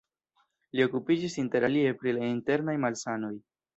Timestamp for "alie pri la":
1.69-2.27